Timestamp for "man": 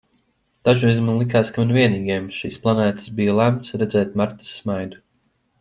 1.09-1.19, 1.65-1.75